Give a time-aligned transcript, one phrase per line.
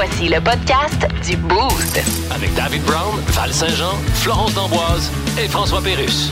[0.00, 2.00] Voici le podcast du Boost.
[2.30, 6.30] Avec David Brown, Val Saint-Jean, Florence D'Amboise et François Pérus.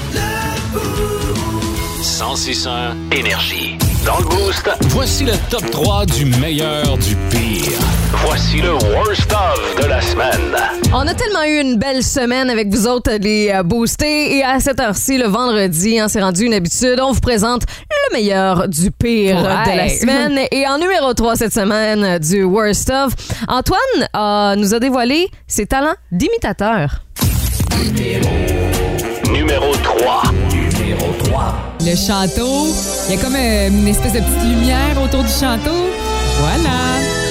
[1.98, 3.76] 1061 Énergie.
[4.04, 7.95] Dans le Boost, voici le top 3 du meilleur du pire.
[8.12, 10.54] Voici le worst of de la semaine.
[10.92, 14.36] On a tellement eu une belle semaine avec vous autres, les euh, boostés.
[14.36, 18.16] Et à cette heure-ci, le vendredi, hein, c'est rendu une habitude, on vous présente le
[18.16, 19.72] meilleur du pire Ouais.
[19.72, 20.40] de la semaine.
[20.50, 23.12] Et en numéro 3 cette semaine euh, du Worst of,
[23.48, 23.80] Antoine
[24.16, 27.02] euh, nous a dévoilé ses talents d'imitateur.
[29.32, 30.22] Numéro 3.
[31.80, 32.66] Le château,
[33.08, 35.70] il y a comme une espèce de petite lumière autour du château.
[36.40, 36.70] Voilà.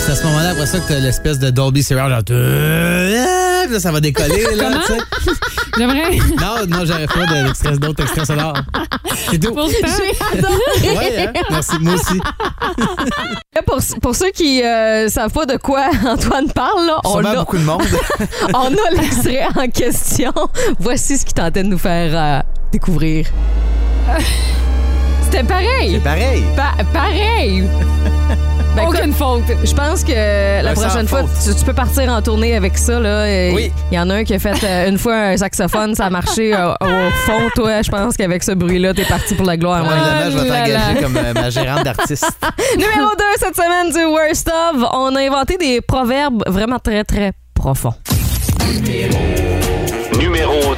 [0.05, 2.19] C'est à ce moment-là, après ça, que t'as l'espèce de Dolby Surround, genre...
[2.29, 4.99] Ah, puis là, ça va décoller, là, tu sais.
[5.77, 6.17] J'aimerais.
[6.39, 8.53] Non, non, j'aurais pas de- d'autres extraits sonores.
[9.31, 9.53] C'est tout.
[9.53, 9.71] Pourtant.
[10.83, 11.41] Ouais, hein?
[11.49, 12.21] Merci, moi aussi.
[13.65, 17.57] Pour, pour ceux qui euh, savent pas de quoi Antoine parle, là, on a, beaucoup
[17.57, 17.81] de monde.
[18.53, 20.31] on a l'extrait en question.
[20.79, 23.25] Voici ce qu'il tentait de nous faire euh, découvrir.
[25.23, 25.93] C'était pareil.
[25.95, 26.43] C'est pareil.
[26.55, 27.63] Pa- pareil.
[28.75, 29.43] Ben, Aucune faute.
[29.63, 32.99] Je pense que la sans prochaine fois, tu, tu peux partir en tournée avec ça.
[32.99, 33.25] Là.
[33.29, 33.71] Et Oui.
[33.91, 36.09] Il y en a un qui a fait euh, une fois un saxophone, ça a
[36.09, 37.49] marché euh, au fond.
[37.55, 39.83] Toi, je pense qu'avec ce bruit-là, t'es parti pour la gloire.
[39.83, 39.89] ouais.
[39.89, 42.25] Probablement, je vais là t'engager comme euh, ma gérante d'artiste.
[42.73, 47.31] Numéro 2 cette semaine du Worst of, on a inventé des proverbes vraiment très, très
[47.53, 47.93] profonds.
[50.19, 50.74] Numéro 2.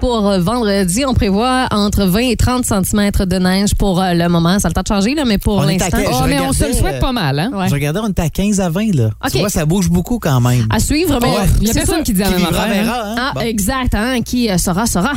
[0.00, 4.28] Pour euh, vendredi, on prévoit entre 20 et 30 cm de neige pour euh, le
[4.28, 4.58] moment.
[4.58, 5.98] Ça a le temps de changer, là, mais pour l'instant.
[6.10, 7.50] Oh, mais on se le souhaite pas mal, hein?
[7.52, 7.68] Ouais.
[7.68, 9.10] Je regardais, on était à 15 à 20, là.
[9.24, 9.30] OK.
[9.30, 10.66] Tu vois, ça bouge beaucoup quand même.
[10.70, 11.34] À suivre, mais Ouais.
[11.60, 12.04] Il y a c'est personne sûr.
[12.04, 12.80] qui dit la Qui même vivra, affaire.
[12.80, 12.84] hein?
[12.84, 13.14] verra, hein?
[13.18, 13.40] Ah, Bon.
[13.42, 14.22] exact, hein?
[14.22, 15.12] Qui euh, saura, saura.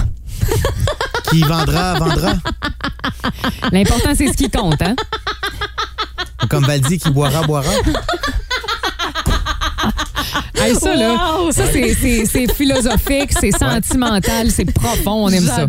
[1.32, 2.34] Qui vendra, vendra.
[3.72, 4.96] L'important, c'est ce qui compte, hein?
[6.50, 7.64] Comme Valdi, qui boira, boira.
[10.56, 11.18] Hey, ça, là,
[11.52, 15.68] ça, c'est- c'est c'est philosophique, c'est sentimental, c'est profond, on aime ça.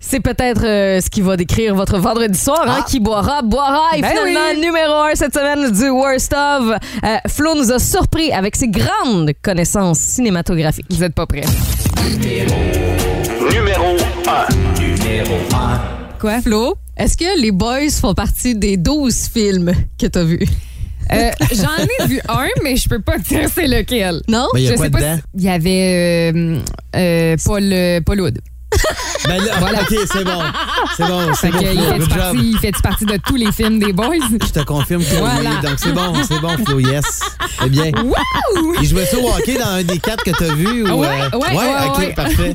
[0.00, 2.64] C'est peut-être euh, ce qui va décrire votre vendredi soir.
[2.66, 2.76] Hein?
[2.80, 2.84] Ah.
[2.88, 3.82] Qui boira, boira.
[3.96, 4.60] Et Ben finalement, oui.
[4.60, 6.72] numéro un cette semaine du Worst of.
[7.04, 10.86] Euh, Flo nous a surpris avec ses grandes connaissances cinématographiques.
[10.90, 11.44] Vous êtes pas prêts.
[13.52, 13.96] Numéro
[14.26, 15.80] 1.
[16.18, 16.40] Quoi?
[16.42, 20.46] Flo, est-ce que les Boys font partie des 12 films que t'as vus?
[21.12, 24.20] Euh, J'en ai vu un, mais je peux pas te dire c'est lequel.
[24.28, 24.46] Non?
[24.56, 25.16] Il y a je quoi sais pas dedans?
[25.16, 26.58] si- Il y avait euh,
[26.96, 28.38] euh, Paul, Paul Wood.
[29.26, 30.42] Ben là, OK, c'est bon.
[30.96, 31.58] C'est bon, c'est Fait bon.
[31.72, 31.92] il Flo.
[32.08, 34.14] fait partie, il fait partie de tous les films des Boys?
[34.30, 35.50] Je te confirme que Voilà.
[35.50, 35.68] oui.
[35.68, 37.20] Donc, c'est bon, c'est bon, Flo, yes.
[37.60, 37.90] C'est bien.
[38.02, 38.74] Wouh!
[38.80, 40.88] Il jouait ça au hockey dans un des quatre que t'as vu?
[40.90, 42.14] Ou, Ouais, euh, ouais, ouais, OK, ouais.
[42.14, 42.54] parfait.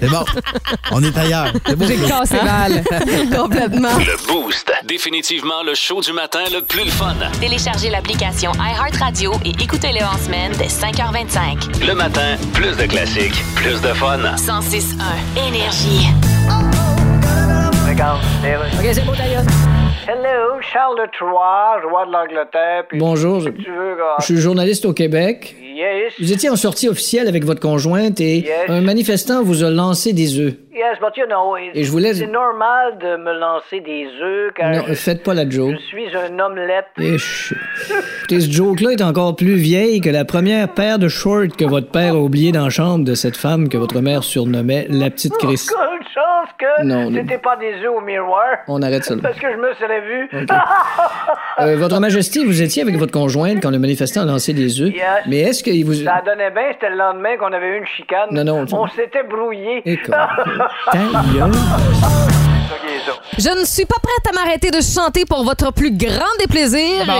[0.00, 0.24] C'est bon.
[0.90, 1.52] On est ailleurs.
[1.66, 2.82] C'est bon, J'ai cassé Val.
[3.36, 3.96] Complètement.
[3.98, 4.72] Le Boost.
[4.84, 7.14] Définitivement le show du matin le plus le fun.
[7.40, 11.86] Téléchargez l'application iHeartRadio et écoutez-le en semaine dès 5h25.
[11.86, 14.18] Le matin, plus de classiques, plus de fun.
[14.36, 16.08] 106.1 Énergie.
[20.06, 22.84] Hello, Charles III, roi de l'Angleterre.
[22.88, 24.16] puis Bonjour, je, gars.
[24.20, 25.56] je suis journaliste au Québec.
[25.62, 28.68] Yes, Vous étiez en sortie officielle avec votre conjointe et Yes.
[28.68, 30.52] un manifestant vous a lancé des œufs.
[30.74, 34.52] yes, but you know, it- Et je voulais- c'est normal de me lancer des œufs
[34.54, 35.72] car Non, je, faites pas la joke.
[35.72, 36.84] je suis un omelette.
[37.00, 37.54] Et je-
[38.20, 41.90] Écoutez, ce joke-là est encore plus vieille que la première paire de shorts que votre
[41.90, 45.32] père a oublié dans la chambre de cette femme que votre mère surnommait la petite
[45.38, 45.66] Chris.
[45.68, 47.16] Quelle chance que Non, non.
[47.20, 48.44] c'était pas des œufs au miroir.
[48.68, 49.20] On arrête ça là.
[49.22, 50.28] Parce que je me serais vu.
[50.42, 50.48] Ok.
[51.60, 54.92] Euh, votre Majesté, vous étiez avec votre conjointe quand le manifestant a lancé des œufs.
[54.92, 55.04] Yes.
[55.28, 55.94] Mais est-ce qu'il vous...
[55.94, 58.28] Ça donnait bien, c'était le lendemain qu'on avait eu une chicane.
[58.32, 59.80] Non, non, On s'était brouillé.
[63.38, 67.06] Je ne suis pas prête à m'arrêter de chanter pour votre plus grand déplaisir.
[67.06, 67.12] Bon.
[67.12, 67.16] Et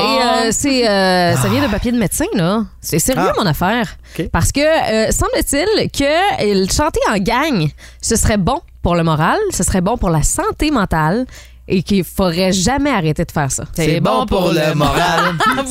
[0.46, 2.62] euh, c'est, euh, ça vient de papier de médecin, là.
[2.80, 3.32] C'est sérieux, Ah.
[3.38, 3.96] mon affaire.
[4.32, 7.68] Parce que euh, semble-t-il que chanter en gang,
[8.00, 11.24] ce serait bon pour le moral, ce serait bon pour la santé mentale
[11.66, 13.64] et qu'il faudrait jamais arrêter de faire ça.
[13.72, 15.20] C'est bon pour le moral.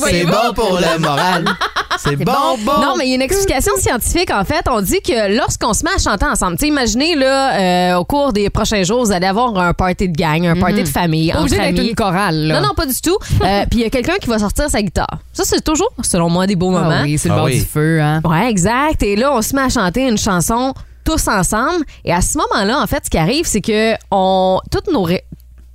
[0.04, 1.44] C'est bon pour le moral.
[1.98, 2.32] C'est bon,
[2.64, 2.72] bon.
[2.82, 4.64] Non, mais il y a une explication scientifique, en fait.
[4.68, 8.04] On dit que lorsqu'on se met à chanter ensemble, tu sais, imaginez, là, euh, au
[8.04, 11.30] cours des prochains jours, vous allez avoir un party de gang, un party de famille,
[11.30, 12.60] Pas obligé d'être une chorale, là.
[12.60, 13.16] Non, non, pas du tout.
[13.44, 15.18] Euh, Puis il y a quelqu'un qui va sortir sa guitare.
[15.32, 16.90] Ça, c'est toujours, selon moi, des beaux moments.
[17.00, 17.58] Ah oui, c'est le Ah bord oui.
[17.60, 18.20] du feu, hein.
[18.24, 19.02] Ouais, exact.
[19.02, 20.72] Et là, on se met à chanter une chanson
[21.04, 21.84] tous ensemble.
[22.04, 25.06] Et à ce moment-là, en fait, ce qui arrive, c'est que on, toutes nos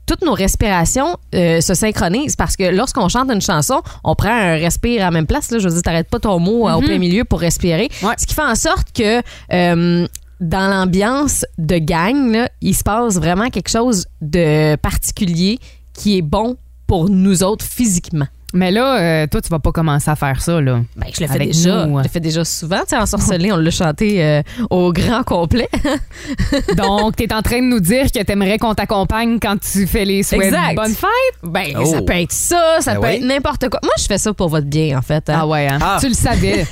[0.10, 4.56] toutes nos respirations euh, se synchronisent parce que lorsqu'on chante une chanson, on prend un
[4.56, 5.52] respire à la même place.
[5.52, 7.90] Là, je veux dire, t'arrêtes pas ton mot euh, au plein milieu pour respirer.
[8.02, 8.16] Ouais.
[8.18, 9.22] Ce qui fait en sorte que
[9.54, 10.08] euh,
[10.40, 15.60] dans l'ambiance de gang, là, il se passe vraiment quelque chose de particulier
[15.94, 18.25] qui est bon pour nous autres physiquement.
[18.54, 20.80] Mais là, euh, toi, tu vas pas commencer à faire ça, là.
[20.96, 21.86] Ben, je le fais Avec déjà.
[21.86, 22.80] nous, Je le fais déjà souvent.
[22.80, 24.42] Tu sais, en sorcelé, on l'a chanté euh,
[24.72, 25.69] au grand complet.
[26.75, 29.86] Donc, tu es en train de nous dire que tu aimerais qu'on t'accompagne quand tu
[29.86, 30.72] fais les souhaits Exact.
[30.72, 31.10] de bonne fête?
[31.44, 31.86] Ben, Oh.
[31.86, 33.13] ça peut être ça, ça Ben peut oui.
[33.18, 33.80] être n'importe quoi.
[33.84, 35.30] Moi, je fais ça pour votre bien, en fait.
[35.30, 35.38] hein.
[35.42, 35.78] Ah ouais, hein?
[35.81, 35.98] Ah.
[36.00, 36.66] Tu le savais.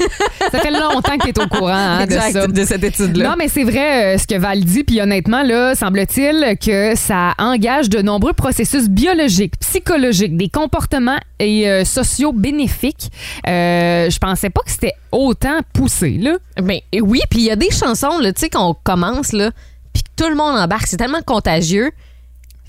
[0.51, 2.47] ça fait longtemps que tu es au courant hein, de Exact, ça.
[2.47, 3.29] de cette étude-là.
[3.29, 7.33] Non, mais c'est vrai euh, ce que Val dit, puis honnêtement, là, semble-t-il que ça
[7.37, 13.09] engage de nombreux processus biologiques, psychologiques, des comportements et euh, sociaux bénéfiques.
[13.47, 16.37] Euh, je pensais pas que c'était autant poussé, là.
[16.61, 19.51] Ben, oui, puis il y a des chansons, là, tu sais, qu'on commence, là,
[19.93, 20.87] puis que tout le monde embarque.
[20.87, 21.91] C'est tellement contagieux.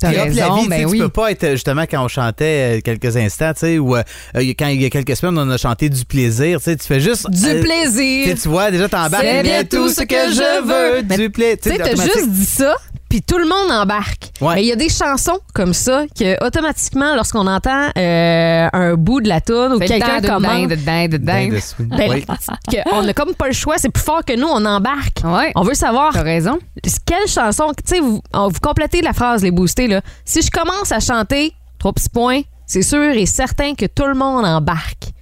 [0.01, 0.99] T'as la raison, vie, tu sais, ben tu oui.
[1.01, 4.03] peux pas être, justement, quand on chantait euh, quelques instants, tu sais, ou euh,
[4.37, 6.87] euh, quand il y a quelques semaines, on a chanté du plaisir, tu sais, tu
[6.87, 7.29] fais juste...
[7.29, 8.37] Du euh, tu plaisir.
[8.41, 9.25] tu vois, déjà, t'embarques.
[9.25, 11.03] C'est bien bien tout ce que je veux.
[11.03, 11.59] Du plaisir.
[11.61, 12.77] Tu sais, t'as juste dit ça,
[13.09, 14.31] puis tout le monde embarque.
[14.41, 14.57] Ouais.
[14.57, 19.21] Mais il y a des chansons comme ça que, automatiquement, lorsqu'on entend euh, un bout
[19.21, 21.61] de la tune ou quelqu'un le temps de commence, dingue, de dingue, de dingue.
[21.81, 22.25] ben,
[22.71, 25.23] que on n'a comme pas le choix, c'est plus fort que nous, on embarque.
[25.25, 25.53] Ouais.
[25.55, 26.59] On veut savoir T'as raison.
[27.07, 30.01] quelle chanson, tu sais, vous, vous complétez la phrase, les boostés, là.
[30.25, 34.15] Si je commence à chanter, trois petits points, c'est sûr et certain que tout le
[34.15, 35.13] monde embarque.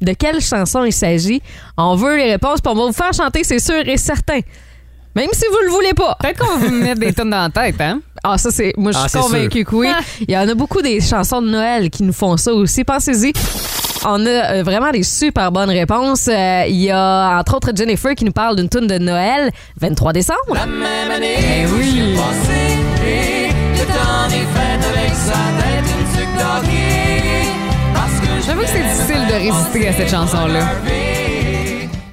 [0.00, 1.40] De quelle chanson il s'agit?
[1.76, 4.40] On veut les réponses, puis on va vous faire chanter, c'est sûr et certain.
[5.16, 6.16] Même si vous le voulez pas.
[6.20, 8.00] Peut-être qu'on va vous mettre des tonnes dans la tête, hein?
[8.22, 8.72] Ah, ça, c'est.
[8.76, 9.88] Moi, je Ah, suis convaincue que oui.
[10.26, 12.82] Il y en a beaucoup des chansons de Noël qui nous font ça aussi.
[12.84, 13.32] Pensez-y.
[14.06, 16.28] On a euh, vraiment des super bonnes réponses.
[16.28, 19.50] Euh, Il y a, entre autres, Jennifer qui nous parle d'une tune de Noël,
[19.80, 20.38] 23 décembre.
[20.48, 20.66] Ben
[21.78, 22.16] oui.
[28.46, 30.60] J'avoue que c'est difficile de résister à cette chanson-là.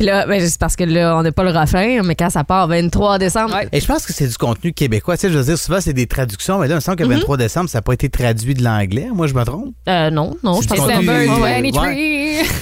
[0.01, 2.43] Puis là, ben, c'est parce que là, on n'a pas le refrain, mais quand ça
[2.43, 3.53] part 23 décembre.
[3.53, 3.67] Ouais.
[3.71, 5.15] Et je pense que c'est du contenu québécois.
[5.15, 7.03] Tu sais, je veux dire, souvent, c'est des traductions, mais là, il me semble que
[7.03, 9.09] le 23 décembre, ça n'a pas été traduit de l'anglais.
[9.13, 9.75] Moi, je me trompe?
[9.87, 11.61] Euh, non, non, je C'est pense Ouais.
[11.61, 11.87] 23.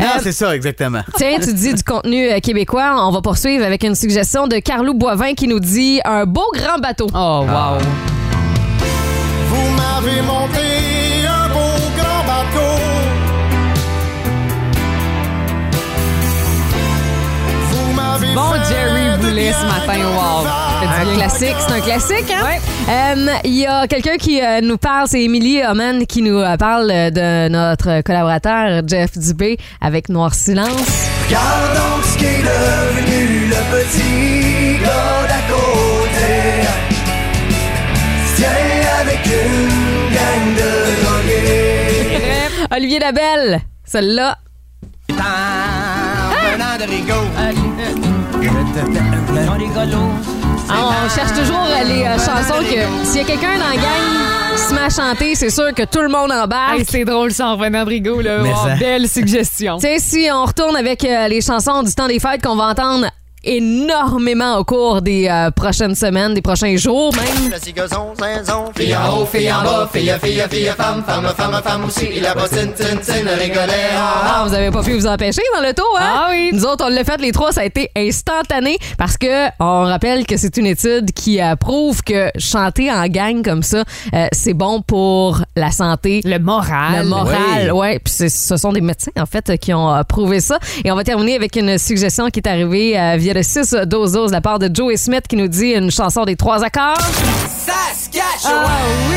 [0.02, 1.00] Ah, c'est ça, exactement.
[1.16, 3.08] Tiens, tu dis du contenu euh, québécois.
[3.08, 6.80] On va poursuivre avec une suggestion de Carlou Boivin qui nous dit un beau grand
[6.80, 7.08] bateau.
[7.14, 7.78] Oh, wow.
[9.48, 10.89] Vous m'avez monté
[19.90, 20.44] Matin, grands wow.
[20.44, 21.08] vagues.
[21.08, 22.46] Un classique, c'est un classique, hein?
[22.90, 26.58] Euh, Il y a quelqu'un qui euh, nous parle, c'est Émilie Oman qui nous euh,
[26.58, 30.70] parle euh, de notre collaborateur Jeff Dubé avec Noir Silence.
[31.28, 36.68] Regarde donc ce qu'est devenu le petit gars d'à côté.
[38.36, 38.48] Tiens
[39.02, 40.72] avec une gang de
[41.04, 42.38] drogués.
[42.76, 44.38] Olivier Labelle, celle-là.
[45.20, 45.50] Ah,
[50.70, 54.62] on cherche toujours les euh, chansons que s'il y a quelqu'un dans la gang qui
[54.62, 56.80] se met à chanter, c'est sûr que tout le monde embarque.
[56.80, 58.44] Hey, c'est drôle ça en revenant de Rigaud, là.
[58.64, 58.76] Ça.
[58.76, 59.78] belle suggestion.
[59.78, 62.66] Tu sais, si on retourne avec euh, les chansons du temps des fêtes qu'on va
[62.66, 63.08] entendre
[63.44, 67.52] énormément au cours des euh, prochaines semaines, des prochains jours même.
[67.52, 71.62] La cigazon, zinzon, fille en haut, fille en bas, fille, fille, fille, femme, femme, femme,
[71.64, 72.06] femme aussi.
[72.06, 73.90] Et la bottine, tin, tin, le rigolet.
[73.96, 76.14] Ah, vous avez pas pu vous empêcher dans le tour, hein?
[76.16, 76.50] Ah oui.
[76.54, 80.26] Nous autres, on l'a fait les trois, ça a été instantané parce que on rappelle
[80.26, 83.84] que c'est une étude qui euh, prouve que chanter en gang comme ça,
[84.14, 86.22] euh, c'est bon pour la santé.
[86.26, 87.04] Le moral.
[87.04, 88.00] Le moral, ouais.
[88.00, 90.60] Puis ce sont des médecins, en fait, qui ont euh, prouvé ça.
[90.84, 94.12] Et on va terminer avec une suggestion qui est arrivée euh, via le 6 12
[94.12, 96.98] 12 de la part de Joey Smith qui nous dit une chanson des trois accords.
[97.48, 98.66] Saskatchewan.
[98.66, 98.80] Ah
[99.12, 99.16] oui!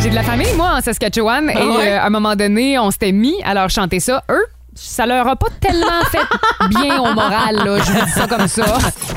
[0.00, 1.92] J'ai de la famille, moi, en Saskatchewan, et ouais?
[1.92, 4.24] euh, à un moment donné, on s'était mis à leur chanter ça.
[4.32, 6.26] Eux, ça leur a pas tellement fait
[6.70, 7.78] bien au moral, là.
[7.78, 8.64] Je vous dis ça comme ça.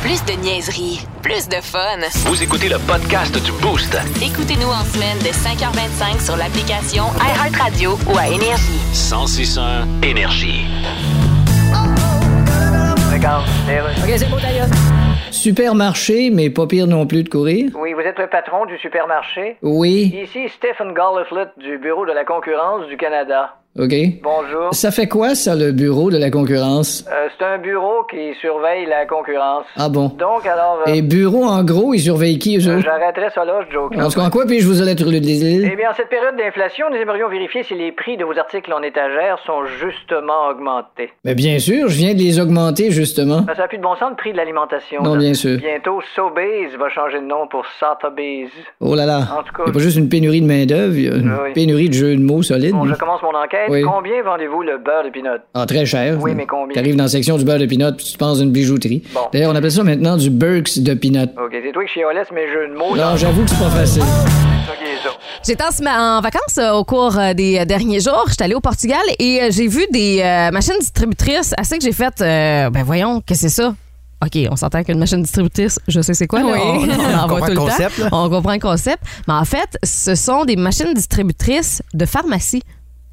[0.01, 1.99] Plus de niaiserie, plus de fun.
[2.25, 3.97] Vous écoutez le podcast du Boost.
[4.21, 8.79] Écoutez-nous en semaine de 5h25 sur l'application iHeartRadio ou à Énergie.
[8.91, 10.65] 1061 Énergie.
[13.11, 13.45] Regarde,
[15.31, 17.71] Supermarché, mais pas pire non plus de courir.
[17.75, 19.57] Oui, vous êtes le patron du supermarché?
[19.61, 23.55] Oui, Ici Stephen Galliflet du Bureau de la concurrence du Canada.
[23.77, 23.93] OK?
[24.23, 24.69] Bonjour.
[24.73, 27.03] Ça fait quoi, ça, le bureau de la concurrence?
[27.11, 29.65] Euh, c'est un bureau qui surveille la concurrence.
[29.75, 30.07] Ah bon?
[30.17, 33.65] Donc, alors, euh, Et bureau, en gros, ils surveillent qui, eux euh, j'arrêterai ça là,
[33.67, 35.75] ce joke En tout cas, en quoi puis-je vous allez le Eh désir?
[35.75, 38.81] bien, en cette période d'inflation, nous aimerions vérifier si les prix de vos articles en
[38.81, 41.11] étagère sont justement augmentés.
[41.25, 43.41] Mais bien sûr, je viens de les augmenter, justement.
[43.41, 45.03] Ben, ça n'a plus de bon sens le prix de l'alimentation.
[45.03, 45.19] Non, là.
[45.19, 45.57] bien sûr.
[45.57, 48.51] Bientôt, Sobeys va changer de nom pour Sotheby's.
[48.79, 49.17] Oh là là.
[49.37, 51.51] En tout cas, Il a pas juste une pénurie de il y a une oui.
[51.53, 52.71] pénurie de jeux de mots solides.
[52.71, 53.64] Bon, je commence mon enquête.
[53.69, 53.81] Oui.
[53.83, 55.29] combien vendez-vous le beurre de pinot?
[55.53, 56.17] Ah, très cher.
[56.21, 56.73] Oui, mais combien?
[56.73, 59.03] T'arrives dans la section du beurre de pinot puis tu te penses d'une bijouterie.
[59.13, 59.21] Bon.
[59.31, 61.23] D'ailleurs, on appelle ça maintenant du Burks de pinot.
[61.37, 62.95] OK, c'est toi qui chiolais mes jeux de mots.
[62.95, 64.03] Non, j'avoue que c'est pas facile.
[65.45, 68.25] J'étais en, vacances euh, au cours euh, des euh, derniers jours.
[68.29, 71.53] J'étais allée au Portugal et euh, j'ai vu des euh, machines distributrices.
[71.57, 73.75] Assez que j'ai fait, euh, ben voyons, que c'est ça?
[74.25, 76.39] OK, on s'entend qu'une machine distributrice, je sais c'est quoi.
[76.39, 76.45] là.
[76.47, 76.59] Oui.
[76.59, 76.79] On, on
[77.19, 78.03] en On voit comprend tout le le concept, temps.
[78.03, 78.09] là.
[78.13, 79.03] On comprend le concept.
[79.27, 82.63] Mais en fait, ce sont des machines distributrices de pharmacie.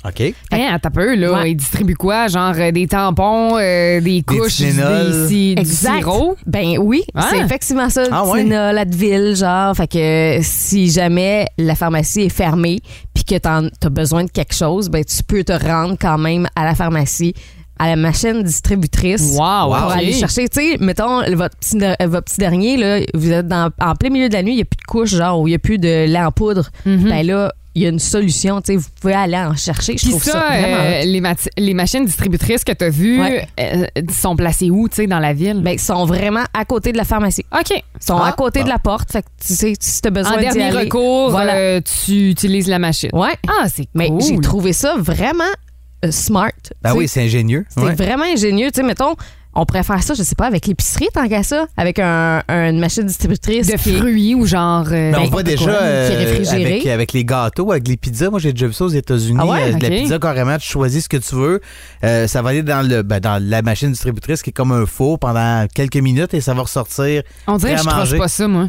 [0.04, 0.34] OK.
[0.50, 1.32] Hein, t'as peu, là.
[1.34, 1.52] Ouais.
[1.52, 2.26] Ils distribuent quoi?
[2.26, 5.12] Genre euh, des tampons, euh, des couches, Tylenol.
[5.12, 5.98] des, si- du Exact.
[5.98, 6.36] sirop?
[6.46, 7.28] Ben oui, Ah.
[7.30, 8.04] c'est effectivement ça.
[8.10, 8.52] Ah ouais?
[8.52, 9.76] Advil, genre.
[9.76, 12.80] Fait que si jamais la pharmacie est fermée
[13.14, 16.48] puis que t'en- t'as besoin de quelque chose, ben tu peux te rendre quand même
[16.56, 17.34] à la pharmacie,
[17.78, 19.34] à la machine distributrice.
[19.34, 23.30] Wow, Pour aller chercher, tu sais, mettons, votre petit, euh, votre petit dernier, là, vous
[23.30, 25.40] êtes dans- en plein milieu de la nuit, il n'y a plus de couche, genre,
[25.40, 26.70] où il n'y a plus de lait en poudre.
[26.86, 27.08] Mhm.
[27.08, 29.96] Ben là, il y a une solution, tu sais, vous pouvez aller en chercher.
[29.96, 31.50] Je trouve ça, ça, vraiment euh, hot.
[31.56, 33.48] les, machines distributrices que t'as vues Ouais.
[33.58, 35.60] euh, sont placées où, tu sais, dans la ville?
[35.62, 37.44] Ben, ils sont vraiment à côté de la pharmacie.
[37.52, 37.70] OK.
[37.70, 38.64] Ils sont Ah, à côté bon.
[38.66, 39.10] de la porte.
[39.12, 41.54] Fait que tu sais, si tu as besoin En dernier aller, recours, Voilà.
[41.54, 43.10] euh, tu utilises la machine.
[43.14, 43.36] Ouais.
[43.48, 44.20] Ah, c'est Mais cool.
[44.20, 45.44] j'ai trouvé ça vraiment
[46.10, 46.50] smart.
[46.82, 47.64] Ben Tu oui, c'est ingénieux.
[47.68, 47.94] c'est Ouais.
[47.94, 48.70] vraiment ingénieux.
[48.70, 49.14] Tu sais, mettons,
[49.54, 52.70] on pourrait faire ça, je sais pas, avec l'épicerie tant qu'à ça, avec un, un-
[52.70, 53.66] une machine distributrice.
[53.66, 54.86] De fruits ou genre.
[54.90, 56.64] euh, Ben, on Ben, voit déjà quoi, euh, qui est réfrigéré.
[56.74, 58.30] avec, avec les gâteaux, avec les pizzas.
[58.30, 59.38] Moi, j'ai déjà vu ça aux États-Unis.
[59.40, 59.74] Ah ouais?
[59.74, 59.78] Euh.
[59.80, 61.60] La pizza, carrément, tu choisis ce que tu veux.
[62.04, 64.86] Euh, ça va aller dans, le, ben, dans la machine distributrice qui est comme un
[64.86, 67.22] four pendant quelques minutes et ça va ressortir.
[67.46, 68.18] on dirait que je manger.
[68.18, 68.68] pas ça, moi.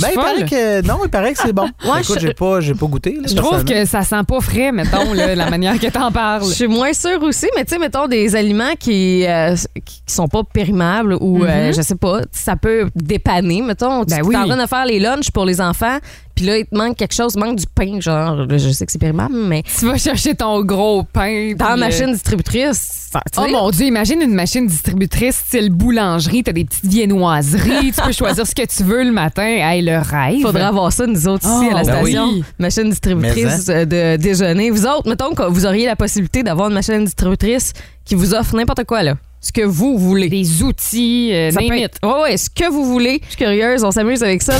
[0.00, 1.68] Ben, il paraît que, non, il paraît que c'est bon.
[2.00, 3.12] Écoute, je- j'ai pas, j'ai pas goûté.
[3.16, 3.82] là, Je trouve personnellement.
[3.84, 6.44] que ça sent pas frais, mettons, là, la manière que t'en parles.
[6.44, 10.28] Je suis moins sûre aussi, mais tu sais, mettons des aliments qui, euh, qui sont
[10.28, 11.74] pas périmables ou euh, Mhm.
[11.74, 13.62] je sais pas, ça peut dépanner.
[13.62, 14.36] Mettons, tu Ben es oui.
[14.36, 15.98] en train de faire les lunchs pour les enfants,
[16.34, 18.92] puis là, il te manque quelque chose, il manque du pain, genre, je sais que
[18.92, 21.54] c'est périmable, mais Tu vas chercher ton gros pain.
[21.56, 26.42] dans la euh, machine distributrice, ça, Oh mon Dieu, imagine une machine distributrice style boulangerie.
[26.42, 27.92] T'as des petites viennoiseries.
[27.92, 29.42] tu peux choisir ce que tu veux le matin.
[29.44, 30.40] Hey, le rêve.
[30.42, 32.28] Faudrait avoir ça, nous autres, ici, Oh, à la ben station.
[32.32, 32.44] oui.
[32.58, 34.70] Machine distributrice euh, de déjeuner.
[34.70, 37.72] Vous autres, mettons que vous auriez la possibilité d'avoir une machine distributrice
[38.04, 39.14] qui vous offre n'importe quoi, là.
[39.42, 40.28] Ce que vous voulez.
[40.28, 43.20] Des outils, euh, Ça peut être- Ouais, ouais, ce que vous voulez.
[43.24, 44.54] Je suis curieuse, on s'amuse avec ça.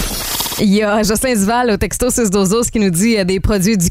[0.60, 3.90] Il y a Jocelyn Duval au texto 612 qui nous dit euh, des produits du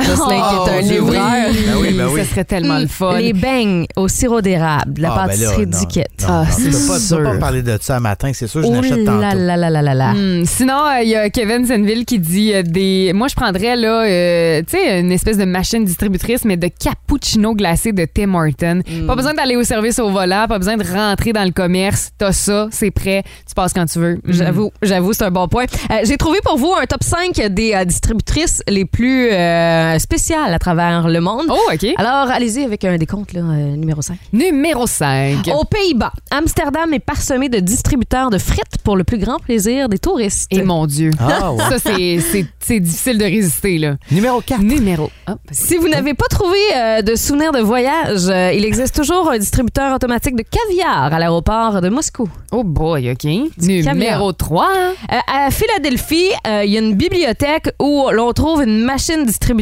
[0.00, 0.88] Jocelyn qui est un Oh, oui.
[0.90, 1.16] livreur.
[1.16, 2.20] Ben oui, ben oui.
[2.20, 3.18] Ça serait tellement le fun.
[3.18, 6.10] Les beignes au sirop d'érable, de la Ah, ben là, pâtisserie non, du quête.
[6.22, 7.38] non, Ah, c'est peux pas, pas sûr.
[7.40, 9.20] parler de ça un matin, c'est sûr, je Oh l'achète tantôt.
[9.20, 10.12] là là là là là là.
[10.12, 13.12] Hmm, sinon, euh, il y a Kevin Zenville qui dit euh, des.
[13.14, 17.54] Moi, je prendrais là, euh, tu sais, une espèce de machine distributrice, mais de cappuccino
[17.54, 18.82] glacé de Tim Horton.
[18.86, 19.06] Hmm.
[19.06, 22.10] Pas besoin d'aller au service au volant, pas besoin de rentrer dans le commerce.
[22.18, 23.22] T'as ça, c'est prêt.
[23.48, 24.14] Tu passes quand tu veux.
[24.16, 24.32] Hmm.
[24.32, 25.64] J'avoue, j'avoue, c'est un bon point.
[25.90, 29.28] Euh, J'ai trouvé pour vous un top 5 des euh, distributrices les plus
[29.66, 31.46] euh, spéciales à travers le monde.
[31.48, 31.86] Oh, OK.
[31.96, 34.16] Alors, allez-y avec un décompte là, euh, numéro 5.
[34.32, 35.48] Numéro 5.
[35.58, 39.98] Aux Pays-Bas, Amsterdam est parsemé de distributeurs de frites pour le plus grand plaisir des
[39.98, 40.46] touristes.
[40.52, 41.10] Et mon Dieu.
[41.18, 41.58] Ah, ouais.
[41.68, 43.94] Ça, c'est- c'est c'est difficile de résister, là.
[44.10, 44.60] Numéro 4.
[44.60, 45.10] Numéro.
[45.26, 49.30] Ah, Si vous n'avez pas trouvé euh, de souvenirs de voyage, euh, il existe toujours
[49.30, 52.28] un distributeur automatique de caviar à l'aéroport de Moscou.
[52.52, 53.24] Oh boy, OK.
[53.60, 54.68] Numéro 3.
[55.12, 59.55] Euh, à Philadelphie, euh, il y a une bibliothèque où l'on trouve une machine distributrice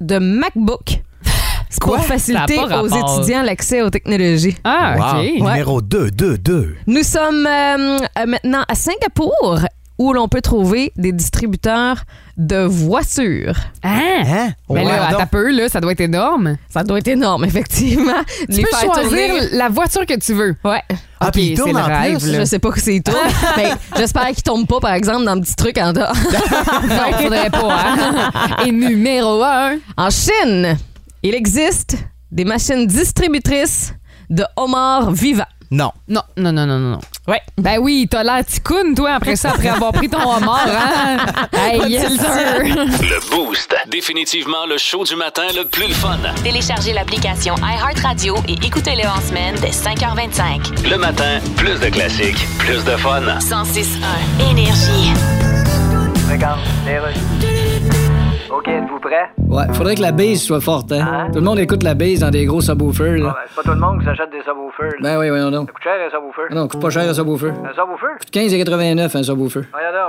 [0.00, 1.00] de MacBook.
[1.70, 3.18] C'est pour faciliter Ça a pas aux rapport.
[3.18, 4.56] étudiants l'accès aux technologies.
[4.64, 5.22] Ah, Wow.
[5.22, 5.32] OK.
[5.48, 6.76] Numéro 2, 2, 2.
[6.86, 9.58] Nous sommes euh, euh, maintenant à Singapour
[9.98, 12.02] où l'on peut trouver des distributeurs
[12.36, 13.54] de voitures.
[13.82, 13.88] Ah!
[14.26, 14.52] Hein?
[14.68, 15.20] Mais Ouais, là, à donc.
[15.20, 16.56] ta peu, là, ça doit être énorme.
[16.68, 18.12] Ça doit être énorme, effectivement.
[18.50, 20.56] Tu peux choisir la voiture que tu veux.
[20.64, 20.82] Ouais.
[21.20, 22.32] Ah, OK, puis il c'est tourne le en rêve, plus.
[22.32, 22.40] là.
[22.40, 23.12] Je sais pas que c'est tout.
[23.56, 26.12] mais j'espère qu'il tombe pas, par exemple, dans le petit truc en dehors.
[26.88, 27.78] Non, faudrait pas.
[27.78, 28.30] hein?
[28.66, 29.76] Et numéro 1.
[29.96, 30.76] En Chine,
[31.22, 31.96] il existe
[32.32, 33.94] des machines distributrices
[34.28, 35.44] de homards vivants.
[35.70, 35.92] Non.
[36.08, 36.98] Non, non, non, non, non.
[37.26, 37.40] Ouais.
[37.56, 41.16] Ben oui, t'as l'air ticoune, toi, après ça, après avoir pris ton homard, hein?
[41.54, 42.58] Hey, yes, sir.
[42.64, 43.74] Le Boost.
[43.90, 46.18] Définitivement le show du matin le plus le fun.
[46.42, 50.88] Téléchargez l'application iHeartRadio et écoutez-le en semaine dès 5h25.
[50.90, 53.22] Le matin, plus de classiques, plus de fun.
[53.40, 55.12] 106.1 Énergie.
[56.30, 57.63] Regarde, les rues.
[58.56, 59.30] OK, êtes-vous prêts?
[59.48, 61.00] Ouais, faudrait que la base soit forte, hein?
[61.06, 61.26] Hein?
[61.32, 63.24] Tout le monde écoute la base dans des gros subwoofers, Ah, là.
[63.24, 64.92] ben, c'est pas tout le monde qui s'achète des subwoofers.
[65.00, 65.02] là.
[65.02, 65.68] Ben oui, voyons donc.
[65.68, 66.42] Ça coûte cher, un subwoofer.
[66.50, 67.48] Ah non, coûte pas cher un subwoofer.
[67.50, 68.14] Un subwoofer?
[68.32, 69.60] 15,89 un subwoofer.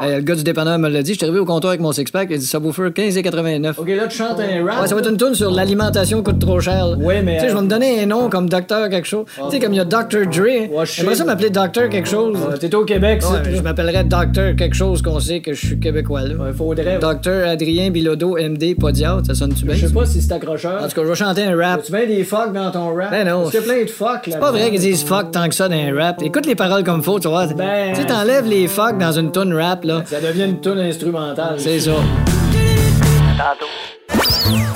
[0.01, 1.13] Hey, le gars du dépanneur me l'a dit.
[1.13, 2.27] Je suis arrivé au comptoir avec mon six-pack.
[2.29, 3.73] Il a dit subwoofer 15,89.
[3.77, 4.81] OK, là, tu chantes un rap.
[4.81, 6.95] Ouais, ça va être une tune sur l'alimentation coûte trop cher.
[6.99, 7.35] Oui, mais.
[7.37, 9.25] Tu sais, je vais me donner un nom comme docteur quelque chose.
[9.35, 10.25] Tu sais, comme il y a Dr.
[10.31, 10.85] Dre.
[10.85, 12.37] J'aimerais ça m'appeler docteur quelque chose.
[12.59, 13.41] T'es au Québec, ça.
[13.49, 16.35] je m'appellerais docteur quelque chose qu'on sait que je suis québécois, là.
[16.53, 16.99] faudrait.
[16.99, 19.75] Docteur Adrien Bilodeau F-L-O-M-D, pas diable, ça sonne-tu bien?
[19.75, 20.81] Je sais pas si c'est accrocheur.
[20.83, 21.83] En tout cas, je vais chanter un rap.
[21.83, 23.11] Tu mets des fuck dans ton rap?
[23.11, 23.47] Ben non.
[23.47, 24.21] A plein de fuck là.
[24.33, 26.21] C'est pas vrai qu'ils disent fuck tant que ça dans un rap.
[26.21, 27.47] Écoute les paroles comme faut, tu vois.
[27.47, 30.03] Ben- Tu sais, t'enlèves les fuck dans une tune rap, là.
[30.05, 31.55] Ça devient une tune instrumentale.
[31.59, 31.91] C'est ça.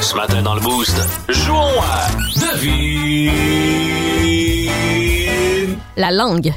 [0.02, 0.98] Ce matin dans le Boost,
[1.30, 2.08] jouons à
[2.40, 3.32] Devine.
[5.98, 6.52] La langue.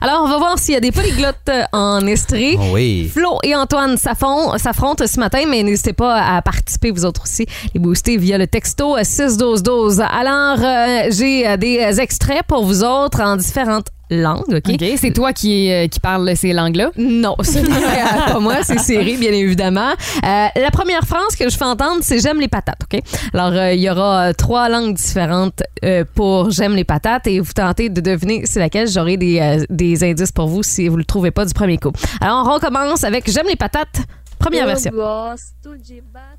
[0.00, 2.56] Alors, on va voir s'il y a des polyglottes euh, en Estrie.
[2.60, 3.10] Oh oui.
[3.12, 7.46] Flo et Antoine s'affron- s'affrontent ce matin, mais n'hésitez pas à participer, vous autres aussi,
[7.74, 10.00] les booster via le texto 61212.
[10.00, 14.70] Alors, euh, j'ai euh, des extraits pour vous autres en différentes langues, OK?
[14.74, 16.90] OK, c'est toi qui, euh, qui parle ces langues-là?
[16.96, 19.90] Non, ce n'est euh, pas moi, c'est Siri, bien évidemment.
[19.90, 23.00] Euh, la première phrase que je fais entendre, c'est J'aime les patates, OK?
[23.34, 27.40] Alors, euh, il y aura euh, trois langues différentes euh, pour J'aime les patates et
[27.40, 28.88] vous tentez de deviner c'est laquelle.
[28.88, 31.78] J'aurai des, euh, des indices pour vous si vous ne le trouvez pas du premier
[31.78, 31.92] coup.
[32.20, 34.00] Alors, on recommence avec J'aime les patates,
[34.38, 34.90] première version.
[34.92, 36.36] gosto de batata.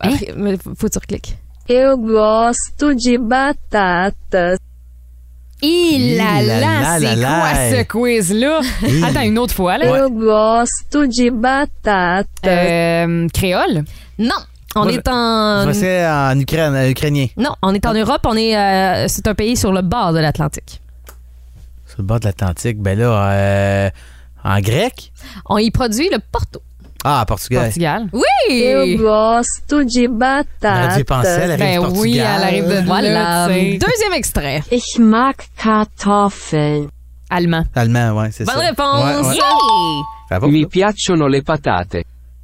[0.00, 1.36] Ah, mais faut faut que tu recliques.
[1.68, 4.56] Eu gosto de batatas.
[5.62, 8.60] Il là, là c'est quoi ce quiz-là?
[9.04, 10.08] Attends, une autre fois, là.
[10.08, 12.48] Gosto de.
[12.48, 13.84] Euh, créole?
[14.18, 14.34] Non,
[14.74, 15.68] on Moi, est en...
[15.68, 17.26] En Ukraine, euh, ukrainien.
[17.36, 18.56] Non, on est en Europe, on est...
[18.56, 20.80] euh, c'est un pays sur le bord de l'Atlantique.
[21.86, 23.90] Sur le bord de l'Atlantique, ben là, euh,
[24.44, 25.12] en grec?
[25.46, 26.60] On y produit le Porto.
[27.04, 27.58] Ah, portugais.
[27.64, 28.08] Portugal?
[28.48, 29.84] Eu gosto de
[30.94, 31.52] dû y penser, elle batatas.
[31.52, 32.26] arrive Ben du oui, Portugal.
[32.36, 33.46] elle arrive de Voilà.
[33.48, 33.78] tu.
[33.78, 34.62] Deuxième extrait.
[34.70, 36.88] Ich mag Kartoffeln.
[37.30, 37.64] Allemand.
[37.74, 38.60] Allemand, ouais, c'est Bonne ça.
[38.60, 39.04] réponse.
[39.04, 39.34] Ouais, ouais.
[39.34, 40.02] Yay!
[40.30, 41.96] Bravo, Mi piacciono le patate.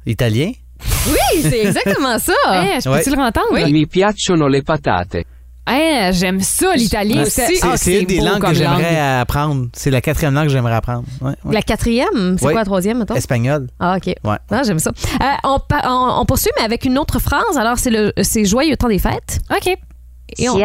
[0.05, 0.51] Italien?
[1.07, 2.33] Oui, c'est exactement ça.
[2.47, 2.97] Hein, je Ouais.
[3.03, 3.71] peux-tu le entendre?
[3.71, 5.17] Mi piacciono le patate.
[6.11, 7.23] J'aime ça, l'italien.
[7.61, 9.67] Ah, c'est une des langues que j'aimerais apprendre.
[9.73, 11.05] C'est la quatrième langue que j'aimerais apprendre.
[11.49, 12.37] La quatrième?
[12.37, 13.15] C'est quoi la troisième, mettons?
[13.15, 13.67] Espagnol.
[13.79, 14.07] Ah, OK.
[14.23, 14.37] Ouais.
[14.49, 14.91] Ah, j'aime ça.
[15.21, 17.57] Euh, on, poursuit, mais avec une autre phrase.
[17.57, 19.39] Alors, c'est, le, c'est joyeux temps des fêtes.
[19.51, 19.77] OK.
[20.47, 20.57] On...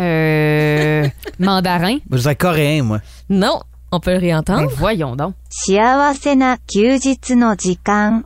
[0.00, 1.98] Euh, mandarin.
[2.10, 3.00] Je dirais coréen, moi.
[3.28, 3.60] Non,
[3.92, 4.62] on peut le réentendre.
[4.62, 5.34] Mais voyons donc.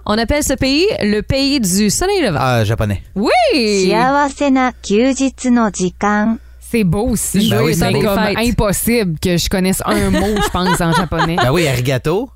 [0.04, 2.40] On appelle ce pays le pays du soleil levant.
[2.40, 3.02] Euh, japonais.
[3.14, 3.30] Oui!
[6.60, 7.48] C'est beau aussi.
[7.50, 11.36] Ben oui, c'est comme impossible que je connaisse un mot, je pense, en japonais.
[11.36, 12.28] Ben oui, arigato,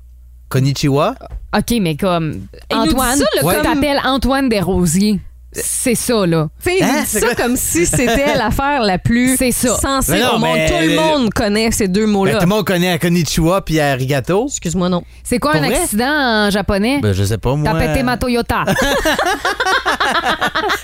[0.47, 1.15] konnichiwa.
[1.55, 5.19] OK, mais comme Et Antoine, tu t'appelles Antoine Desrosiers.
[5.51, 6.47] C'est ça, là.
[6.63, 6.91] Tu sais, il Hein?
[6.93, 7.43] nous dit C'est ça quoi?
[7.43, 10.57] comme si c'était l'affaire la plus sensée non, au monde.
[10.67, 12.33] Tout le monde connaît ces deux Ben, mots-là.
[12.35, 14.45] tout le monde connaît Konnichiwa puis arigato.
[14.47, 15.01] Excuse-moi, non.
[15.23, 15.75] C'est quoi Pour un vrai?
[15.81, 16.05] accident
[16.45, 16.99] en japonais?
[17.01, 17.71] Ben, je sais pas, moi.
[17.71, 18.63] T'as pété ma Toyota.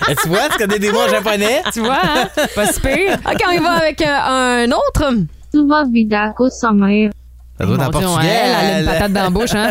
[0.08, 1.62] Eh, tu vois, tu connais des mots en japonais?
[1.72, 2.28] tu vois, hein?
[2.54, 3.18] Pas si pire.
[3.26, 5.12] OK, on y va avec euh, un autre.
[5.52, 7.10] Sua vida kosamae.
[7.58, 8.28] Ça doit être en Dieu, portugais.
[8.32, 9.68] elle, elle a une patate dans la bouche, hein?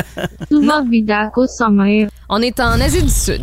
[0.52, 2.08] Sua vida kosamae.
[2.30, 3.42] On est en Asie du Sud.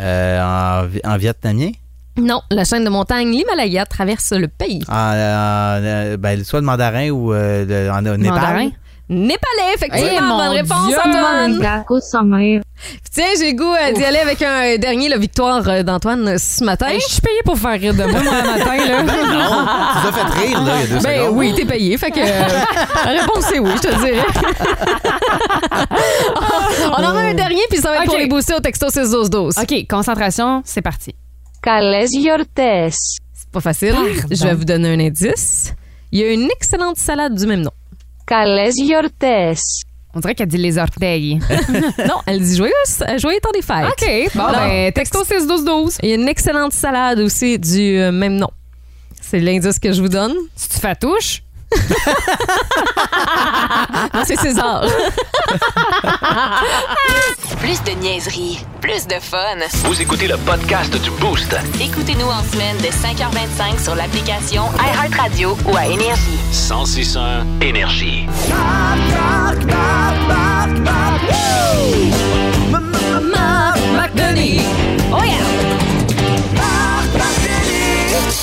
[0.00, 0.42] Euh,
[0.82, 1.70] en, vi- en vietnamien?
[2.18, 4.82] Non, la chaîne de montagne l'Himalaya traverse le pays.
[4.88, 8.18] En, en, euh, ben, soit le mandarin ou euh, le- en, Népal?
[8.40, 8.70] Mandarin?
[9.10, 10.08] Népalais, effectivement.
[10.16, 10.96] Eh, mon bonne réponse, Dieu!
[11.04, 11.58] Antoine.
[13.12, 16.38] Tiens, j'ai le goût euh, d'y aller avec un dernier, la victoire euh, d'Antoine euh,
[16.38, 16.86] ce matin.
[16.86, 19.02] Hey, je suis payée pour faire rire de moi, moi, le matin, là.
[19.02, 21.38] Non, tu t'as fait rire, là, il y a deux Ben secondes.
[21.38, 21.98] oui, t'es payé.
[21.98, 22.64] Fait que euh,
[23.04, 24.24] la réponse c'est oui, je te dirais.
[26.86, 29.86] On aura un dernier, puis ça va être pour les booster au texto 612 OK,
[29.88, 31.16] concentration, c'est parti.
[31.66, 32.48] Yortes?
[32.56, 33.96] C'est pas facile.
[34.30, 35.74] Je vais vous donner un indice.
[36.12, 37.72] Il y a une excellente salade du même nom.
[38.30, 39.58] Quales yortes?
[40.14, 41.40] On dirait qu'elle dit les orteils.
[41.98, 43.86] non, elle dit joyeux, euh, joyeux temps des fêtes.
[43.88, 45.98] OK, bon, Alors, ben, texto 61212.
[46.04, 48.50] Il y a une excellente salade aussi du euh, même nom.
[49.20, 50.32] C'est l'indice que je vous donne.
[50.54, 51.42] Si tu fais touche,
[54.14, 54.82] Non, c'est César.
[57.60, 59.58] Plus de niaiserie, plus de fun.
[59.84, 61.54] Vous écoutez le podcast du Boost.
[61.80, 66.38] Écoutez-nous en semaine de 5h25 sur l'application iHeartRadio ou à Énergie.
[66.50, 68.26] 1061 Énergie.
[75.12, 75.49] Oh yeah!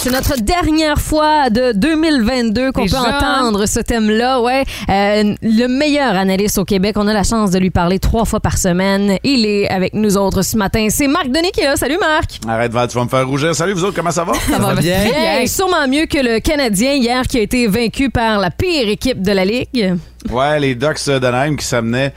[0.08, 4.40] C'est notre dernière fois de 2022 qu'on peut entendre ce thème-là.
[4.40, 6.96] Ouais, Euh, le meilleur analyste au Québec.
[6.98, 9.18] On a la chance de lui parler trois fois par semaine.
[9.26, 10.88] Il est avec nous autres ce matin.
[10.90, 11.76] C'est Marc Denis qui est là.
[11.76, 12.40] Salut Marc.
[12.48, 13.54] Arrête, Val, tu vas me faire rougir.
[13.54, 14.32] Salut, vous autres, comment ça va?
[14.36, 15.04] Ça va bien?
[15.04, 15.46] bien.
[15.46, 19.34] Sûrement mieux que le Canadien hier qui a été vaincu par la pire équipe de
[19.34, 19.96] la Ligue.
[20.30, 22.14] Ouais, les Ducks d'Anaheim qui s'amenaient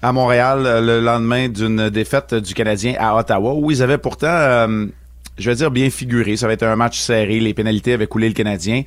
[0.00, 4.86] à Montréal le lendemain d'une défaite du Canadien à Ottawa, où ils avaient pourtant, euh,
[5.38, 6.36] je vais dire, bien figuré.
[6.36, 7.40] Ça va être un match serré.
[7.40, 8.82] Les pénalités avaient coulé le Canadien.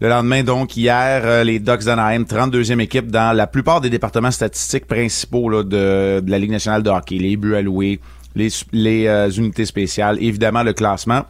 [0.00, 4.30] Le lendemain, donc, hier, euh, les Ducks d'Anaheim, 32e équipe dans la plupart des départements
[4.30, 7.18] statistiques principaux de, la Ligue nationale de hockey.
[7.18, 8.00] Les buts alloués,
[8.34, 11.26] les, les euh, unités spéciales, évidemment le classement.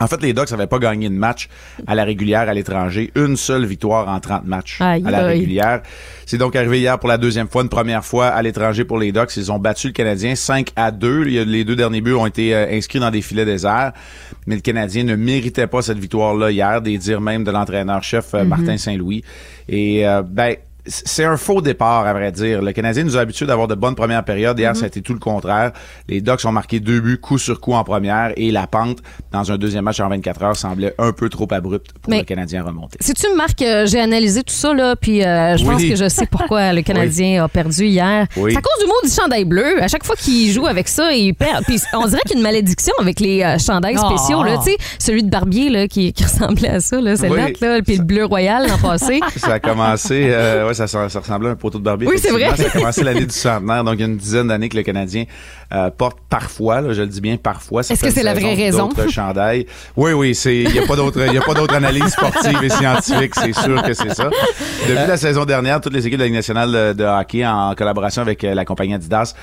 [0.00, 1.48] En fait, les Ducks n'avaient pas gagné de match
[1.86, 3.10] à la régulière à l'étranger.
[3.14, 5.38] Une seule victoire en 30 matchs Aïe, à la aïe.
[5.40, 5.82] régulière.
[6.26, 9.12] C'est donc arrivé hier pour la deuxième fois, une première fois à l'étranger pour les
[9.12, 9.36] Ducks.
[9.36, 11.24] Ils ont battu le Canadien 5 à 2.
[11.26, 13.92] Il y a- Les deux derniers buts ont été euh, inscrits dans des filets déserts.
[14.46, 18.44] Mais le Canadien ne méritait pas cette victoire-là hier, des dires même de l'entraîneur-chef euh,
[18.44, 19.22] Martin Saint-Louis.
[19.68, 20.56] Et euh, ben
[20.90, 22.60] c'est un faux départ, à vrai dire.
[22.62, 24.58] Le Canadien nous a habitués d'avoir de bonnes premières périodes.
[24.58, 25.72] Hier, ça a été tout le contraire.
[26.08, 28.98] Les Ducks ont marqué deux buts coup sur coup en première et la pente
[29.32, 32.24] dans un deuxième match en 24 heures semblait un peu trop abrupte pour Mais- le
[32.24, 32.98] Canadien remonter.
[33.00, 35.90] Si tu Marc, euh, j'ai analysé tout ça, là, puis euh, je pense Oui.
[35.90, 38.26] que je sais pourquoi le Canadien a perdu hier.
[38.36, 38.50] Oui.
[38.52, 39.80] C'est à cause du mot du chandail bleu.
[39.82, 41.64] À chaque fois qu'il joue avec ça, il perd.
[41.64, 44.06] Puis on dirait qu'il y a une malédiction avec les euh, chandails Oh.
[44.16, 44.42] spéciaux.
[44.42, 47.96] Là, tu sais, celui de Barbier là, qui, qui ressemblait à ça, là, là, puis
[47.96, 49.20] le bleu royal l'an passé.
[49.36, 52.08] Ça a commencé, euh, ouais, ça, ça ressemblait à un poteau de barbier.
[52.08, 52.54] Oui, c'est vrai.
[52.56, 54.82] Ça a commencé l'année du centenaire, donc il y a une dizaine d'années que le
[54.82, 55.24] Canadien
[55.72, 57.82] euh, porte parfois, là, je le dis bien parfois.
[57.82, 58.88] Est-ce que c'est la vraie raison?
[58.88, 59.66] D'autres chandails.
[59.96, 62.68] Oui, oui, c'est, il y a pas d'autre, il a pas d'autre analyse sportive et
[62.68, 64.30] scientifique, c'est sûr que c'est ça.
[64.88, 67.74] Depuis la saison dernière, toutes les équipes de la Ligue nationale de, de hockey, en
[67.74, 69.34] collaboration avec euh, la compagnie Adidas,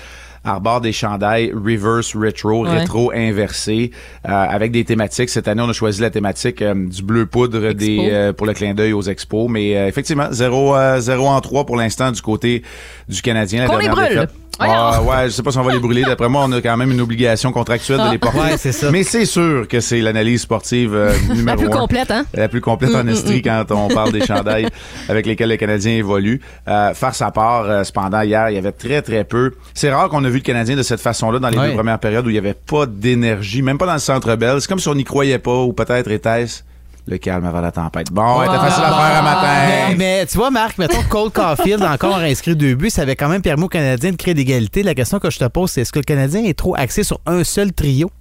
[0.43, 2.79] arborent des chandails reverse retro, Ouais.
[2.79, 3.91] rétro inversé,
[4.27, 5.29] euh, avec des thématiques.
[5.29, 8.53] Cette année, on a choisi la thématique euh, du bleu poudre des, euh, pour le
[8.53, 9.49] clin d'œil aux expos.
[9.49, 12.63] Mais euh, effectivement, 0, euh, 0 en 3 pour l'instant du côté
[13.07, 13.61] du Canadien.
[13.63, 14.27] La Qu'on les brûle.
[14.59, 16.01] Ah, ouais, je sais pas si on va les brûler.
[16.01, 18.39] D'après moi, on a quand même une obligation contractuelle de les porter.
[18.39, 18.89] Ouais, c'est ça.
[18.89, 21.69] Mais c'est sûr que c'est l'analyse sportive euh, numéro La plus un.
[21.69, 22.25] complète, hein?
[22.33, 24.67] La plus complète en estrie quand on parle des chandails
[25.09, 26.41] avec lesquels le Canadien évolue.
[26.67, 29.51] Euh, faire sa part, euh, cependant, hier, il y avait très, très peu.
[29.75, 31.67] C'est rare qu'on a vu le Canadien de cette façon-là dans les Ouais.
[31.69, 34.59] deux premières périodes où il y avait pas d'énergie, même pas dans le centre belle.
[34.61, 36.63] C'est comme si on n'y croyait pas, ou peut-être était-ce
[37.09, 38.11] le calme avant la tempête.
[38.11, 39.47] Bon, c'était facile à faire un matin.
[39.89, 43.03] Mais, mais tu vois, Marc, mettons que Cole Caulfield a encore inscrit deux buts, ça
[43.03, 44.83] avait quand même permis aux Canadiens de créer l'égalité.
[44.83, 47.19] La question que je te pose, c'est est-ce que le Canadien est trop axé sur
[47.25, 48.11] un seul trio?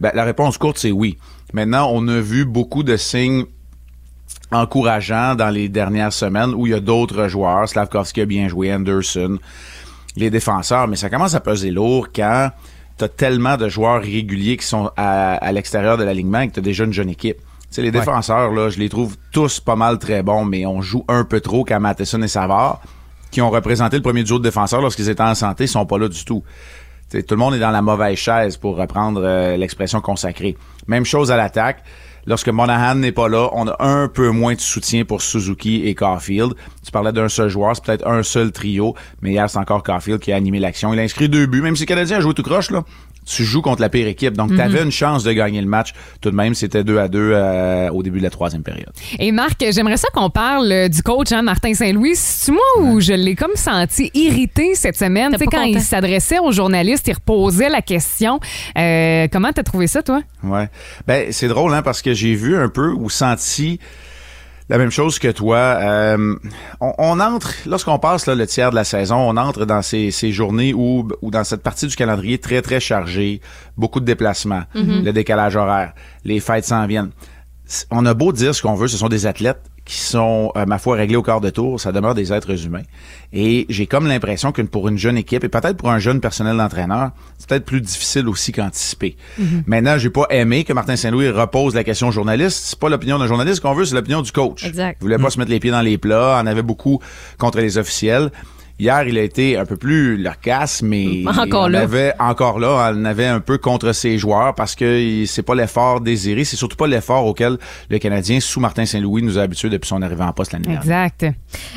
[0.00, 1.18] Ben, la réponse courte, c'est oui.
[1.52, 3.44] Maintenant, on a vu beaucoup de signes
[4.50, 7.68] encourageants dans les dernières semaines où il y a d'autres joueurs.
[7.68, 9.38] Slavkovski a bien joué, Anderson,
[10.16, 12.50] les défenseurs, mais ça commence à peser lourd quand
[12.98, 16.54] tu as tellement de joueurs réguliers qui sont à, à l'extérieur de l'alignement et que
[16.54, 17.38] tu as déjà une jeune équipe.
[17.78, 21.24] Les défenseurs, là, je les trouve tous pas mal très bons, mais on joue un
[21.24, 22.82] peu trop quand Matheson et Savard,
[23.30, 26.08] qui ont représenté le premier duo de défenseurs lorsqu'ils étaient en santé, sont pas là
[26.08, 26.42] du tout.
[27.08, 30.56] T'sais, tout le monde est dans la mauvaise chaise pour reprendre euh, l'expression consacrée.
[30.86, 31.82] Même chose à l'attaque.
[32.26, 35.94] Lorsque Monahan n'est pas là, on a un peu moins de soutien pour Suzuki et
[35.94, 36.54] Caulfield.
[36.84, 40.20] Tu parlais d'un seul joueur, c'est peut-être un seul trio, mais hier, c'est encore Caulfield
[40.20, 40.92] qui a animé l'action.
[40.92, 42.84] Il a inscrit deux buts, même si Canadien a joué tout croche, là.
[43.24, 45.92] Tu joues contre la pire équipe, donc tu avais une chance de gagner le match.
[46.20, 48.92] Tout de même, c'était 2 à 2 au début de la troisième période.
[49.18, 52.14] Et Marc, j'aimerais ça qu'on parle euh, du coach hein, Martin Saint-Louis.
[52.14, 55.32] C'est moi où je l'ai comme senti irrité cette semaine?
[55.32, 58.40] Tu sais, quand il s'adressait aux journalistes, il reposait la question.
[58.76, 60.22] Euh, comment t'as trouvé ça, toi?
[60.42, 60.68] Ouais.
[61.06, 63.78] Ben, c'est drôle, hein, parce que j'ai vu un peu ou senti
[64.68, 65.56] la même chose que toi.
[65.58, 66.34] Euh,
[66.80, 70.10] on, on entre, lorsqu'on passe là, le tiers de la saison, on entre dans ces,
[70.10, 73.40] ces journées où, ou dans cette partie du calendrier très, très chargée,
[73.76, 75.92] beaucoup de déplacements, le décalage horaire,
[76.24, 77.10] les fêtes s'en viennent.
[77.90, 80.78] On a beau dire ce qu'on veut, ce sont des athlètes qui sont, euh, ma
[80.78, 82.82] foi, réglés au quart de tour, ça demeure des êtres humains.
[83.32, 86.56] Et j'ai comme l'impression que pour une jeune équipe, et peut-être pour un jeune personnel
[86.56, 89.16] d'entraîneur, c'est peut-être plus difficile aussi qu'anticipé.
[89.66, 92.62] Maintenant, j'ai pas aimé que Martin Saint-Louis repose la question aux journalistes.
[92.64, 94.64] C'est pas l'opinion d'un journaliste qu'on veut, c'est l'opinion du coach.
[94.64, 94.98] Exact.
[95.00, 97.00] Il voulait pas se mettre les pieds dans les plats, en avait beaucoup
[97.38, 98.30] contre les officiels.
[98.82, 101.80] Hier, il a été un peu plus loquace, mais Encore il là.
[101.80, 105.54] en avait encore là, on avait un peu contre ses joueurs parce que c'est pas
[105.54, 107.58] l'effort désiré, c'est surtout pas l'effort auquel
[107.90, 110.82] le Canadien sous Martin Saint-Louis nous a habitués depuis son arrivée en poste l'année dernière.
[110.82, 111.24] Exact.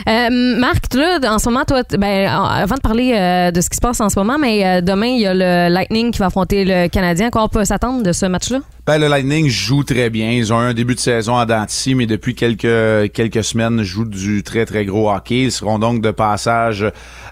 [0.09, 3.69] Euh, Marc, là, en ce moment, toi, ben, en- avant de parler euh, de ce
[3.69, 6.17] qui se passe en ce moment, mais euh, demain, il y a le Lightning qui
[6.19, 7.29] va affronter le Canadien.
[7.29, 8.59] Quoi on peut s'attendre de ce match-là?
[8.87, 10.29] Ben, le Lightning joue très bien.
[10.29, 14.05] Ils ont eu un début de saison à Danty, mais depuis quelques, quelques semaines, jouent
[14.05, 15.45] du très, très gros hockey.
[15.45, 16.85] Ils seront donc de passage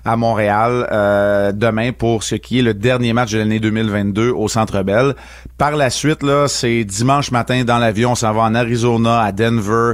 [0.04, 4.48] à Montréal euh, demain pour ce qui est le dernier match de l'année 2022 au
[4.48, 5.14] Centre Bell.
[5.60, 8.14] Par la suite, là, c'est dimanche matin dans l'avion.
[8.14, 9.94] On s'en va en Arizona, à Denver,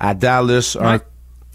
[0.00, 0.76] à Dallas.
[0.78, 0.98] Un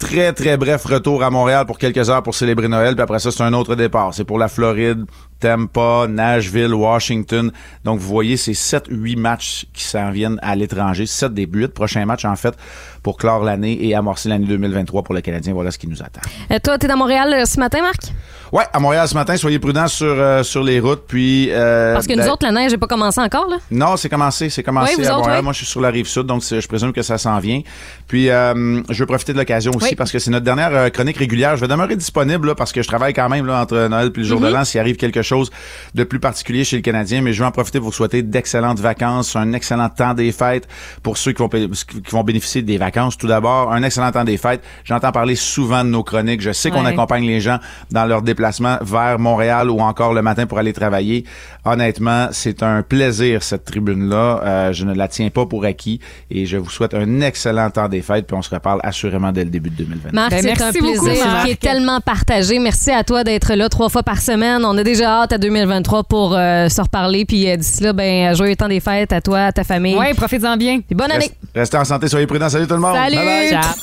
[0.00, 2.94] très, très bref retour à Montréal pour quelques heures pour célébrer Noël.
[2.94, 4.14] Puis après ça, c'est un autre départ.
[4.14, 5.04] C'est pour la Floride,
[5.40, 7.50] Tampa, Nashville, Washington.
[7.84, 11.06] Donc, vous voyez, c'est 7-8 matchs qui s'en viennent à l'étranger.
[11.06, 12.54] 7 des 8 prochains matchs, en fait,
[13.02, 15.52] pour clore l'année et amorcer l'année 2023 pour le Canadien.
[15.52, 16.20] Voilà ce qui nous attend.
[16.50, 18.12] Euh, toi, t'es dans Montréal euh, ce matin, Marc?
[18.52, 21.04] Ouais, à Montréal ce matin, soyez prudents sur, euh, sur les routes.
[21.08, 23.56] Puis, euh, Parce que nous ben, autres, la neige n'a pas commencé encore, là.
[23.70, 24.48] Non, c'est commencé.
[24.48, 25.38] C'est commencé Oui, vous à autres, Montréal.
[25.40, 25.44] oui.
[25.44, 27.60] Moi, je suis sur la rive sud, donc je présume que ça s'en vient.
[28.06, 29.94] Puis, je veux profiter de l'occasion aussi Oui.
[29.96, 31.56] parce que c'est notre dernière chronique régulière.
[31.56, 34.18] Je vais demeurer disponible là, parce que je travaille quand même là, entre Noël et
[34.18, 34.52] le jour de Mhm.
[34.52, 35.50] l'an s'il arrive quelque chose
[35.94, 37.20] de plus particulier chez le Canadien.
[37.22, 40.68] Mais je vais en profiter pour vous souhaiter d'excellentes vacances, un excellent temps des fêtes
[41.02, 43.16] pour ceux qui vont, pa- qui vont bénéficier des vacances.
[43.18, 44.62] Tout d'abord, un excellent temps des fêtes.
[44.84, 46.40] J'entends parler souvent de nos chroniques.
[46.40, 46.90] Je sais qu'on Ouais.
[46.92, 47.58] accompagne les gens
[47.90, 51.24] dans leur déplacement vers Montréal ou encore le matin pour aller travailler.
[51.64, 54.40] Honnêtement, c'est un plaisir cette tribune-là.
[54.44, 55.98] Euh, je ne la tiens pas pour acquis
[56.30, 58.26] et je vous souhaite un excellent temps des fêtes.
[58.26, 60.12] Puis on se reparle assurément dès le début de 2020.
[60.12, 61.44] Marc, Ben, c'est merci un beaucoup, plaisir Marc.
[61.46, 62.58] qui est tellement partagé.
[62.58, 64.64] Merci à toi d'être là trois fois par semaine.
[64.64, 67.24] On a déjà hâte à 2023 pour euh, se reparler.
[67.24, 69.96] Puis euh, d'ici là, ben, joyeux temps des fêtes à toi, à ta famille.
[69.96, 70.80] Ouais, profitez-en bien.
[70.80, 71.24] Puis bonne année.
[71.54, 72.48] Restez- Restez en santé, soyez prudents.
[72.48, 72.94] Salut tout le monde.
[72.94, 73.16] Salut.
[73.16, 73.50] Bye bye.
[73.50, 73.74] Ciao.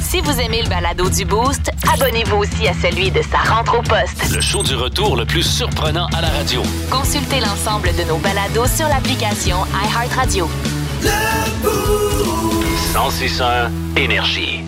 [0.00, 3.82] Si vous aimez le balado du Boost, abonnez-vous aussi à celui de sa rentre au
[3.82, 4.34] poste.
[4.34, 6.62] Le show du retour le plus surprenant à la radio.
[6.90, 10.48] Consultez l'ensemble de nos balados sur l'application iHeartRadio.
[12.92, 14.64] 1061 Énergie.